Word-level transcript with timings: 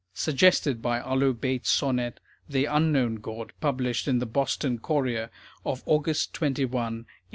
(Suggested 0.15 0.81
by 0.81 0.99
Arlo 0.99 1.31
Bates' 1.31 1.69
sonnet, 1.69 2.19
"The 2.49 2.65
Unknown 2.65 3.17
God," 3.17 3.53
published 3.61 4.07
in 4.07 4.17
the 4.17 4.25
BOSTON 4.25 4.79
COURIER 4.79 5.29
of 5.63 5.83
August 5.85 6.33
21, 6.33 6.71
1887.) 6.73 7.05